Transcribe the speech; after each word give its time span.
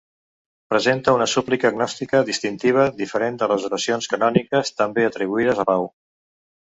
Presenta 0.73 1.13
una 1.17 1.27
súplica 1.33 1.71
gnòstica 1.75 2.23
distintiva, 2.29 2.85
diferent 3.03 3.37
de 3.43 3.51
les 3.53 3.67
oracions 3.69 4.09
canòniques 4.15 4.75
també 4.81 5.09
atribuïdes 5.11 5.63
a 5.67 5.71
Pau. 5.73 5.87